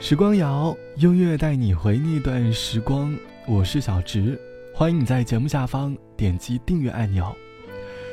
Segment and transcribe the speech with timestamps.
[0.00, 3.14] 时光谣，音乐带你回那段时光。
[3.46, 4.40] 我是小直，
[4.74, 7.34] 欢迎你在节目下方点击订阅按钮。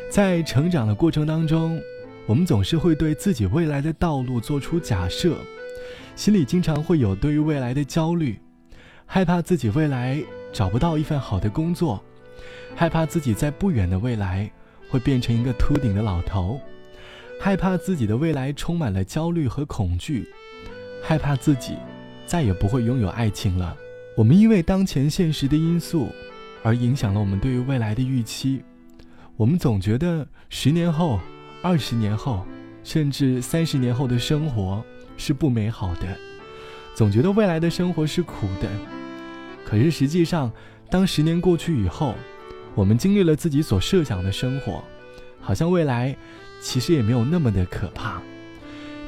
[0.10, 1.82] 在成长的过程当中，
[2.26, 5.38] 我们总是会对自己未来的道路做出假设，
[6.16, 8.40] 心里经常会有对于未来的焦虑，
[9.06, 10.22] 害怕自己未来
[10.52, 12.04] 找不到一份好的工作，
[12.76, 14.52] 害怕自己在不远的未来
[14.90, 16.60] 会变成一个秃顶的老头，
[17.40, 20.28] 害怕自己的未来充满了焦虑和恐惧。
[21.04, 21.78] 害怕自己
[22.26, 23.78] 再也不会拥有爱情了。
[24.18, 26.10] 我们因为当前现实的因素，
[26.64, 28.64] 而影响了我们对于未来的预期。
[29.38, 31.20] 我们总觉得十年后、
[31.62, 32.46] 二十年后，
[32.84, 34.84] 甚至三十年后的生活
[35.18, 36.08] 是不美好的，
[36.96, 38.70] 总觉得未来的生活是苦的。
[39.64, 40.52] 可是实际上，
[40.90, 42.16] 当十年过去以后，
[42.74, 44.84] 我们经历了自己所设想的生活，
[45.42, 46.16] 好像未来
[46.62, 48.22] 其实也没有那么的可怕。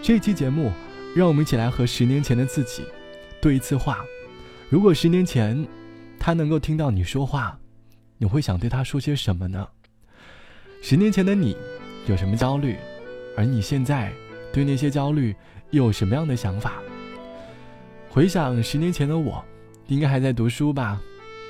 [0.01, 0.71] 这期节目。
[1.15, 2.83] 让我们一起来和十年前的自己
[3.41, 4.05] 对一次话。
[4.69, 5.65] 如果十年前
[6.19, 7.57] 他能够听到你说话，
[8.19, 9.67] 你会想对他说些什么呢？
[10.79, 11.57] 十年前的你
[12.05, 12.75] 有什么焦虑？
[13.35, 14.13] 而你现在
[14.53, 15.35] 对那些焦虑
[15.71, 16.73] 又有什么样的想法？
[18.11, 19.43] 回想十年前的我，
[19.87, 21.01] 应该还在读书吧。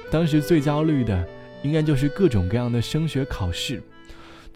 [0.10, 1.28] 当时最焦虑的，
[1.62, 3.84] 应该就是各种各样的升学考试，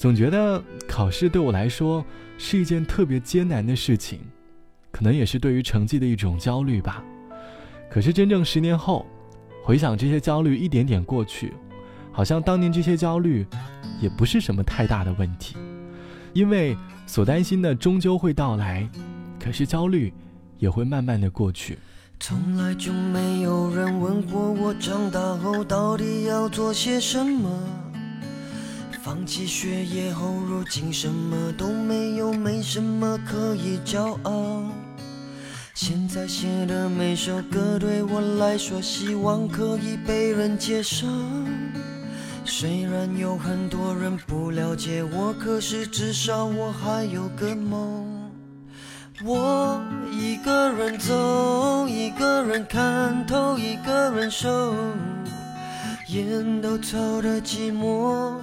[0.01, 2.03] 总觉得考试对我来说
[2.35, 4.19] 是一件特别艰难的事情。
[4.89, 7.03] 可能也是对于成绩的一种焦虑吧。
[7.87, 9.05] 可是真正十年后，
[9.63, 11.53] 回想这些焦虑一点点过去，
[12.11, 13.45] 好像当年这些焦虑
[14.01, 15.55] 也不是什么太大的问题，
[16.33, 18.89] 因为所担心的终究会到来，
[19.39, 20.11] 可是焦虑
[20.57, 21.77] 也会慢慢的过去。
[22.19, 27.49] 从来就没有人问过我长大后到底要做些什么，
[29.13, 34.63] 放弃学业后如今什么都没有，没什么可以骄傲。
[35.73, 41.05] 现在写的每首歌对我来说，希望可以被人接受。
[42.45, 48.31] 虽然有很多人不了解我，可是至少我还有个梦。
[49.25, 54.73] 我一个人走，一个人看透，一个人守，
[56.07, 58.35] 烟都抽的寂寞，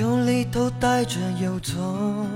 [0.00, 2.26] 酒里头带着忧愁。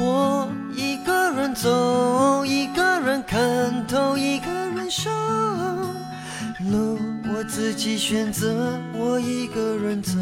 [0.00, 5.10] 我一个人走，一个人看透，一个人守。
[6.70, 10.12] 路我自己选择，我一个人走。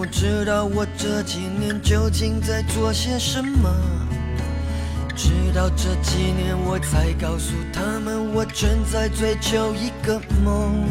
[0.00, 3.70] 人从不知道我这几年究竟在做些什么，
[5.14, 10.88] 直到这几年我才告诉他们，我正在追求一个梦。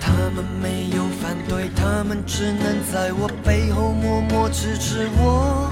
[0.00, 5.70] 他们没有反对，他们只能在我背后默默支持我。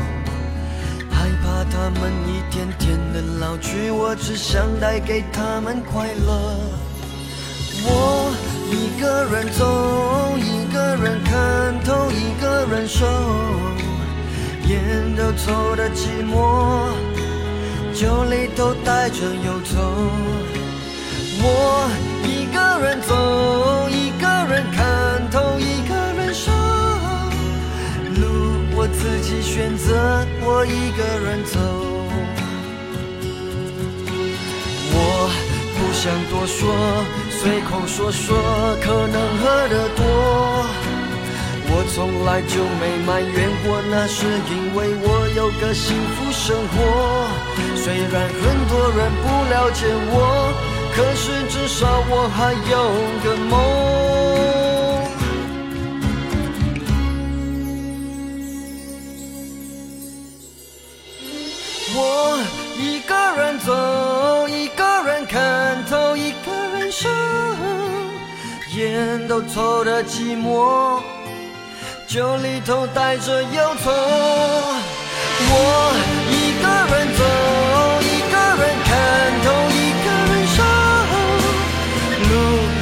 [1.10, 6.60] 害怕他们一天天的老去，我只想带给他们快乐。
[7.88, 8.30] 我
[8.70, 10.36] 一个人走。
[10.76, 10.78] 一。
[10.78, 13.06] 个人看透，一个人受，
[14.68, 16.90] 烟都抽的寂寞，
[17.94, 19.80] 酒里头带着忧愁。
[21.42, 21.88] 我
[22.24, 26.52] 一个人走，一个人看透，一个人守，
[28.20, 28.26] 路
[28.76, 31.58] 我自己选择，我一个人走。
[34.92, 34.98] 我
[35.74, 36.74] 不想多说。
[37.38, 38.36] 随口说说，
[38.82, 40.45] 可能喝得多。
[41.78, 46.74] 我从来就没埋怨过，那是因为我有个幸福生活。
[47.76, 50.16] 虽然很多人不了解我，
[50.94, 52.74] 可是至少我还有
[53.22, 53.52] 个梦。
[61.94, 61.98] 我
[62.78, 66.90] 一个人走，一个人看透，一个人。
[66.90, 67.12] 生，
[68.76, 71.02] 烟都抽的寂寞，
[72.06, 73.90] 酒里头带着忧愁。
[75.48, 75.52] 我
[76.30, 76.64] 一个
[76.94, 77.20] 人走，
[78.00, 78.88] 一个人看
[79.44, 79.74] 透，一
[80.04, 80.58] 个人守。
[82.28, 82.32] 路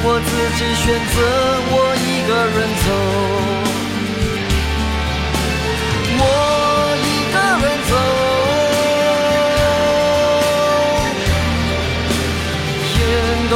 [0.03, 1.17] 我自己选择，
[1.71, 2.87] 我一个人走。
[6.17, 6.21] 我
[7.01, 7.35] 一个
[7.65, 7.91] 人走。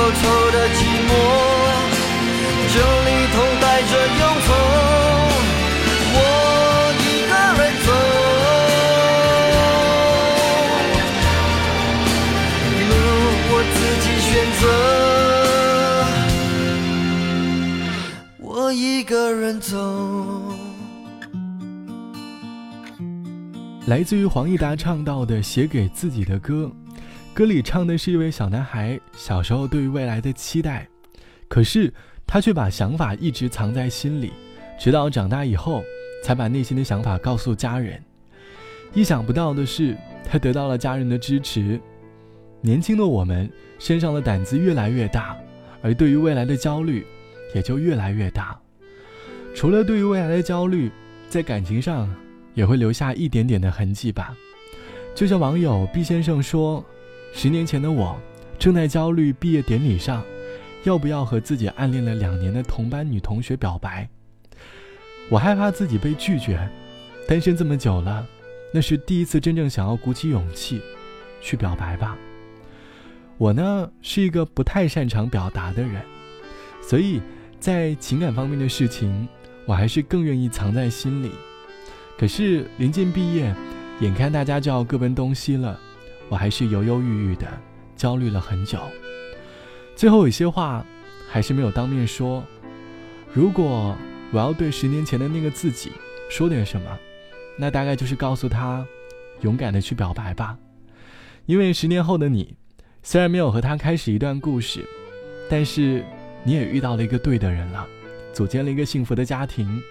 [0.09, 0.23] 抽的寂
[19.69, 20.41] 走。
[23.87, 26.71] 来自于黄义达唱到的《写给自己的歌》，
[27.33, 30.87] 歌里唱的是一位小男孩小时候对于未来的期待，
[31.47, 31.93] 可是
[32.27, 34.31] 他却把想法一直藏在心里，
[34.79, 35.83] 直到长大以后
[36.23, 38.03] 才把内心的想法告诉家人。
[38.93, 41.79] 意想不到的是，他得到了家人的支持。
[42.61, 45.37] 年轻的我们身上的胆子越来越大，
[45.81, 47.05] 而对于未来的焦虑
[47.55, 48.59] 也就越来越大。
[49.59, 50.89] 除了对于未来的焦虑，
[51.27, 52.09] 在感情上。
[52.53, 54.33] 也会留下一点点的痕迹吧。
[55.13, 56.83] 就像网友毕先生说
[57.31, 58.17] ：“十年前的我，
[58.57, 60.23] 正在焦虑毕业典礼上，
[60.83, 64.09] 要不要和自己暗恋了两年的同班女同学表白。
[65.29, 66.69] 我害怕自己被拒绝。
[67.27, 68.25] 单身这么久了，
[68.73, 70.81] 那是第一次真正想要鼓起勇气，
[71.41, 72.17] 去表白吧。
[73.37, 76.01] 我呢，是一个不太擅长表达的人，
[76.81, 77.21] 所以
[77.59, 79.27] 在情感方面的事情，
[79.69, 81.29] 我还是更愿意藏在心里。”
[82.17, 83.53] 可是临近毕业，
[83.99, 85.79] 眼看大家就要各奔东西了，
[86.27, 87.47] 我还是犹犹豫豫的，
[87.95, 88.79] 焦虑了很久。
[89.95, 90.83] 最后有些话
[91.29, 92.43] 还是没有当面说。
[93.31, 93.95] 如果
[94.31, 95.91] 我要对十年前的那个自己
[96.31, 96.97] 说点什么，
[97.55, 98.83] 那大概就是告诉他，
[99.41, 100.57] 勇敢的去表白吧。
[101.45, 102.55] 因为十年后的你，
[103.03, 104.83] 虽然没有和他开始一段故事，
[105.47, 106.03] 但是
[106.43, 107.87] 你也遇到了一个对的人了，
[108.33, 109.81] 组建了一个幸福的家庭。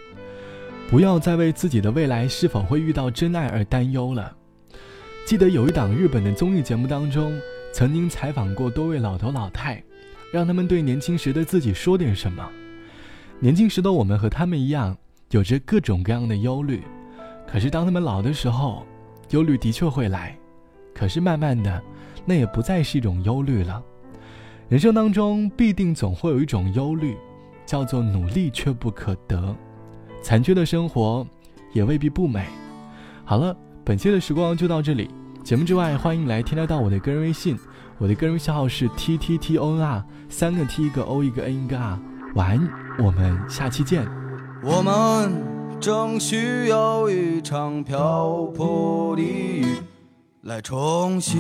[0.89, 4.35] 不要再为自己的未来是否会遇到真爱而担忧了。
[5.27, 7.39] 记得有一档日本的综艺节目当中，
[7.73, 9.83] 曾经采访过多位老头老太，
[10.33, 12.49] 让他们对年轻时的自己说点什么。
[13.39, 14.97] 年轻时的我们和他们一样，
[15.31, 16.83] 有着各种各样的忧虑。
[17.47, 18.87] 可是当他们老的时候，
[19.31, 20.35] 忧虑的确会来。
[20.95, 21.83] 可是慢慢的，
[22.25, 23.83] 那也不再是一种忧虑了。
[24.71, 27.17] 人生当中必定总会有一种忧虑，
[27.69, 29.55] 叫做努力却不可得。
[30.23, 31.27] 残缺的生活，
[31.75, 32.47] 也未必不美。
[33.27, 33.55] 好了，
[33.85, 35.11] 本期的时光就到这里。
[35.45, 37.59] 节目之外，欢迎来添加到我的个人微信，
[37.99, 42.01] 我的个人微信号是 t t t o n r，三个 t 一个 o 一个 n 一个 r。
[42.35, 42.69] 晚安，
[43.05, 44.09] 我们下期见。
[44.63, 49.77] 我们正需要一场瓢泼的雨，
[50.41, 51.37] 来冲洗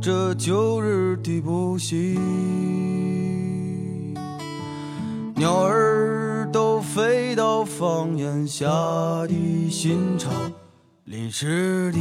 [0.00, 2.91] 这旧日的不幸。
[5.42, 6.48] 鸟儿。
[6.52, 8.66] 都飞到房檐下
[9.26, 10.30] 的新巢，
[11.06, 11.98] 淋湿的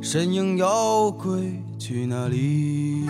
[0.00, 3.04] 身影要归去哪里？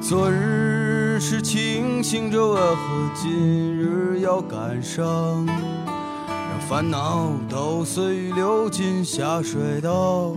[0.00, 5.46] 昨日是清醒着，为何今日要感伤？
[5.46, 10.34] 让烦恼都随流进下水道，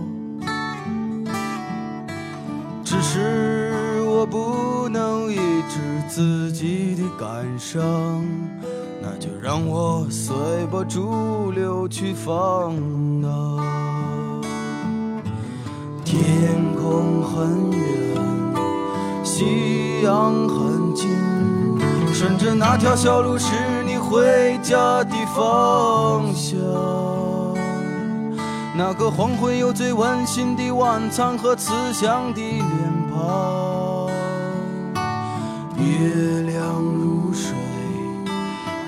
[2.94, 4.00] 只是。
[4.06, 5.36] 我不能抑
[5.68, 7.82] 制自己的感伤，
[9.02, 10.34] 那就让我随
[10.70, 12.72] 波逐流去放
[13.20, 13.58] 荡。
[16.04, 17.84] 天空很远，
[19.24, 21.10] 夕阳很近，
[22.14, 23.52] 顺着那条小路是
[23.84, 27.03] 你回家的方向。
[28.76, 32.66] 那个黄昏有最温馨的晚餐和慈祥的脸
[33.08, 34.10] 庞。
[35.78, 37.54] 月亮如水，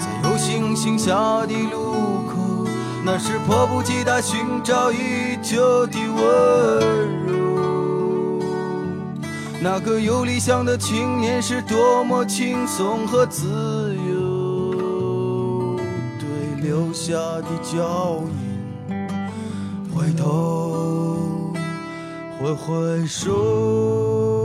[0.00, 1.14] 在有星星下
[1.46, 1.92] 的路
[2.26, 2.66] 口，
[3.04, 8.42] 那是迫不及待寻找已久的温柔。
[9.60, 15.76] 那个有理想的青年是多么轻松和自由，
[16.18, 16.26] 对
[16.60, 18.45] 留下的脚印，
[19.96, 21.16] 回头
[22.38, 24.35] 挥挥手。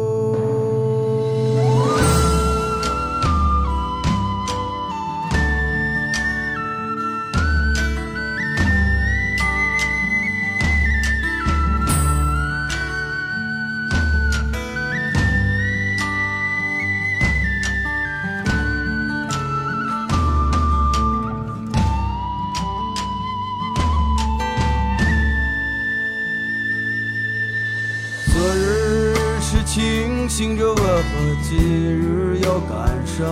[31.13, 33.27] 我今日要感伤？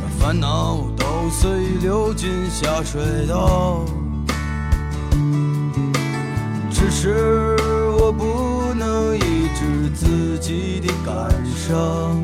[0.00, 3.84] 让烦恼都随流进下水道。
[6.70, 7.56] 只是
[7.98, 12.16] 我不能抑制自己的感伤，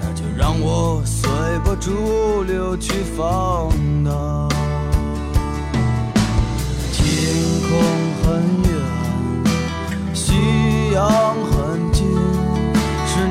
[0.00, 1.30] 那就让我随
[1.64, 3.70] 波逐流去放
[4.04, 4.48] 荡。
[6.92, 7.02] 天
[7.66, 7.70] 空
[8.22, 8.26] 很
[8.70, 8.70] 远，
[10.14, 11.37] 夕阳。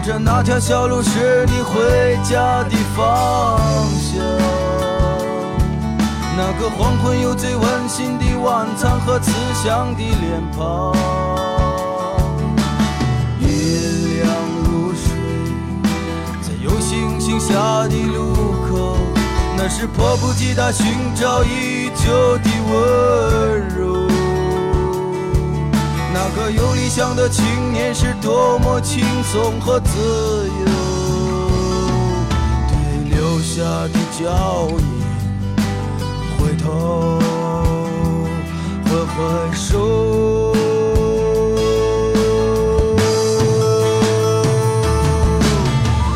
[0.08, 3.60] 着那条小路是你回家的方
[4.00, 4.24] 向。
[6.38, 10.96] 那个黄昏有最温馨的晚餐和慈祥的脸庞。
[13.42, 13.50] 夜
[14.22, 14.34] 凉
[14.64, 15.12] 如水，
[16.42, 17.54] 在有星星下
[17.90, 18.34] 的路
[18.72, 18.98] 口，
[19.58, 20.86] 那是迫不及待寻
[21.16, 23.87] 找已久的温柔。
[26.20, 30.66] 那个有理想的青年是多么轻松和自由，
[32.68, 32.76] 对
[33.16, 34.84] 留下的脚印
[36.40, 37.20] 回头
[38.86, 39.16] 挥挥
[39.54, 40.56] 手。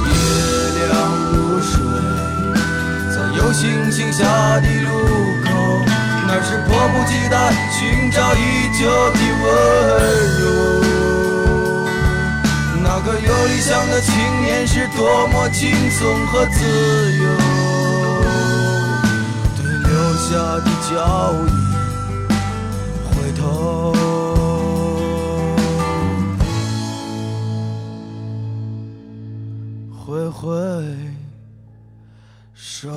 [0.08, 0.10] 月
[0.80, 0.90] 亮
[1.32, 1.78] 如水，
[3.14, 4.26] 在有星星下
[4.62, 4.90] 的路，
[7.72, 8.80] 寻找已久
[9.12, 9.46] 的温
[10.40, 10.42] 柔。
[12.84, 16.60] 那个有理想的青年是多么轻松和自
[17.18, 17.24] 由，
[19.58, 20.92] 对留下的脚
[21.48, 21.50] 印
[23.08, 23.42] 回头
[29.96, 30.48] 挥挥
[32.54, 32.90] 手。